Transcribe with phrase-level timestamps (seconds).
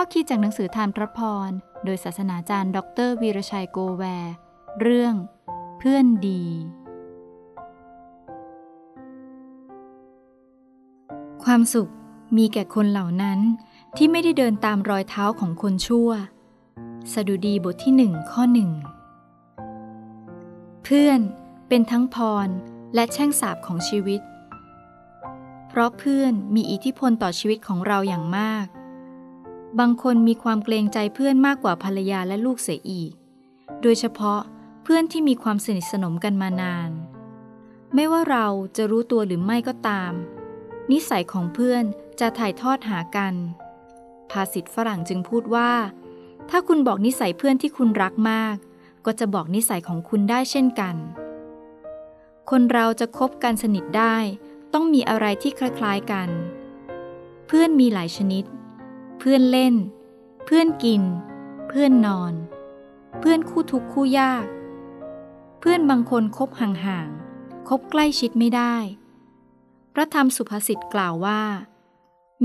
[0.00, 1.50] อคิดจากหนังสือทานพระพร
[1.84, 4.34] โดยศาสนาจารย์ดรวีรชัยโกแวร์
[4.80, 5.14] เรื่อง
[5.78, 6.44] เพื่อนดี
[11.44, 11.90] ความสุข
[12.36, 13.40] มีแก่คนเหล่านั้น
[13.96, 16.10] ที่ไม่ได้เดินตามรอยเท้าของคนชั่ว
[17.12, 18.70] สดุดีบทที่หนึ่งข้อหนึ่ง
[20.84, 21.20] เพื่อน
[21.68, 22.48] เป็นทั้งพร
[22.94, 24.20] และแช่งสาบของชีวิต
[25.68, 28.66] เพราะเพื่อนมีอิทธิพลต่อชีวิตของเราอย่างมาก
[29.78, 33.12] บางคนมีความเกรงใจเพื่อนมากกว่าภรรยาและลูกเสียอีก
[33.82, 34.40] โดยเฉพาะ
[34.82, 36.90] เพื่อนที่มีความสนิทสนมกันมานาน
[37.94, 38.46] ไม่ว่าเรา
[38.76, 40.12] จะรู้ตัวหรือไม่ก็ตาม
[40.92, 41.84] นิสัยของเพื่อน
[42.20, 43.34] จะถ่ายทอดหากัน
[44.30, 45.72] ภาษิตฝรั่งจึงพูดว่า
[46.50, 48.56] ถ้าคุณบอกนิสัยเพื่อนที่คุณรักมาก
[49.06, 50.96] ก็จะบอกนิสัยของคุณได้เช่นกัน
[52.50, 54.16] คนเราจะคบกันสนิทได้
[54.72, 56.28] ต้องมีอะไรที่คล้ายๆกัน
[57.46, 58.44] เพื่อนมีหลายชนิด
[59.22, 59.74] เพื่อนเล่น
[60.44, 61.02] เพื่อนกิน
[61.68, 62.34] เพื่อนนอน
[63.18, 64.46] เพื่อนคู่ทุกข์คู่ยาก
[65.60, 68.74] เพื่อนบางคนคบห่างๆคบใกล้ชิดไม่ได้
[69.94, 71.42] พระธรรมสุภาษิตกล่าวว่า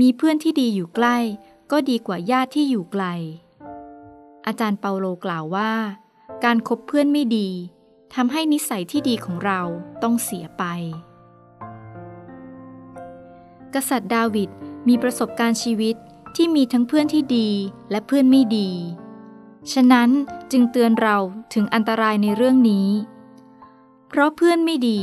[0.00, 1.16] มีเพื่อนที่ดีอยู่ใกล้
[1.70, 3.04] ก็ดีกว่าญาติที่อยู่ไกล
[4.46, 5.72] อาจารย์เปาโลกล่าวว่า
[6.44, 7.48] การคบเพื่อนไม่ดี
[8.14, 9.60] ทำให้นิสัยที่ดีของเรา
[10.02, 10.64] ต้องเสียไป
[13.74, 14.50] กษัตริย์ดาวิด
[14.88, 15.96] มีประสบการณ์ชีวิต
[16.36, 17.48] ที่มีทั้งเพื่อนที่ดี
[17.90, 18.70] และเพื่อนไม่ดี
[19.72, 20.10] ฉะนั้น
[20.52, 21.16] จึงเตือนเรา
[21.54, 22.88] ถึงอันตรายในเรื่องนี้
[24.08, 25.00] เพราะเพื่อนไม่ดี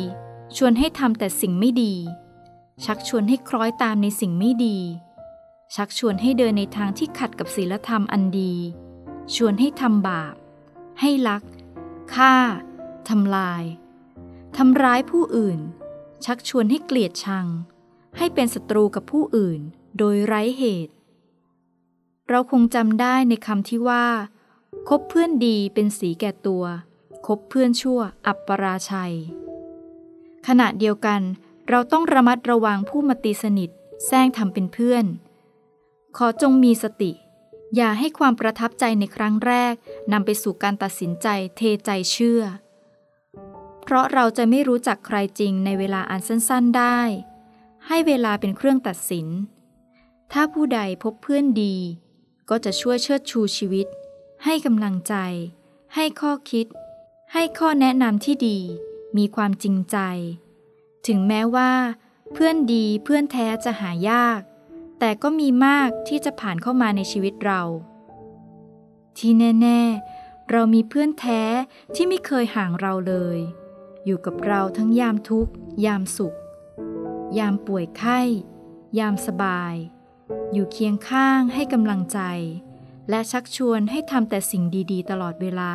[0.58, 1.94] ชวนให้ทำแต่สิ่งไม่ดี
[2.86, 4.78] ชักชวนให้คล้อยตามในสิ่งไม่ดี
[5.76, 8.54] ชักชวนให้เดินในทางที่ขัดกับศีลธรรมอันดี
[9.36, 10.36] ชวนให้ทำบาป
[11.00, 11.44] ให้ลัก
[12.14, 12.36] ฆ่า
[13.10, 13.64] ทำลาย
[14.58, 15.60] ทำร้ายผู้อื่น
[16.26, 17.48] ชักชวนให้เกลียดชัง
[18.18, 19.60] ให้เป็นศัตรูกับผู้อื่น
[19.98, 20.94] โดยไร้เหตุ
[22.30, 24.06] เราคงจำได้ในคำที่ว่า
[24.90, 26.64] คบเพื่อนดีเป็นสีแก่ตัว
[27.26, 29.16] คบเพื่อนชั่วอับปราชัย
[30.48, 31.22] ขณะเดียวกัน
[31.70, 33.70] เราต้องระมัดระวังผู้มาตีสนิท
[34.06, 35.06] แซงทำเป็นเพื่อน
[36.18, 37.12] ขอจงมีสติ
[37.76, 39.74] อย่าให้ความประทับใจในครั้งแรก
[40.12, 41.28] นำไปสู่การตัดสินใจ
[41.58, 42.42] เทใจเชื่อ
[43.84, 47.00] เพราะเราจะไม่รู้จักใครจริงในเวลาอันสั้นๆได้
[47.88, 49.28] ให้เวลาเป็นเครื่องตัดสิน
[50.32, 51.76] ถ้าผู้ใดพบเพื่อนดี
[52.50, 53.88] ก็จะช่วยเชิดชูชีวิต
[54.44, 55.16] ให้กำลังใจ
[55.96, 56.68] ให้ข้อคิด
[57.34, 58.60] ให้ข้อแนะนำที่ดี
[59.18, 59.98] มีความจริงใจ
[61.08, 61.72] ถึงแม้ว่า
[62.34, 64.42] เพื่อนดีเพื่อนแท้จะหายาก
[65.00, 67.62] แต่ก็มีมากที่จะผ่านเข้ามาในชีวิตเรา
[69.18, 69.82] ที่แน่
[70.18, 71.42] ๆ เรามีเพื่อนแท้
[71.96, 73.40] ที่ไม่เคยห่างเราเลย
[74.06, 75.54] อยู่กับเราทั้งยามทุกข์
[75.86, 76.38] ยามสุข
[77.38, 78.20] ยามป่วยไข้
[79.00, 79.76] ยามสบาย
[80.54, 82.20] อยู่เคียงข้างให้กำลังใจ
[83.10, 85.74] และชักชวนให้ทำแต่สิ่งดีๆ ตลอดเวลา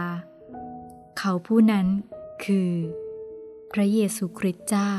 [1.19, 1.86] เขาผู้นั้น
[2.44, 2.72] คือ
[3.72, 4.92] พระเยซูคริสต์เจ้า